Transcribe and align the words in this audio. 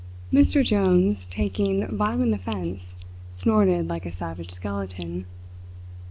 Mr 0.33 0.65
Jones, 0.65 1.27
taking 1.27 1.85
violent 1.95 2.33
offence, 2.33 2.95
snorted 3.31 3.87
like 3.87 4.03
a 4.07 4.11
savage 4.11 4.49
skeleton. 4.49 5.27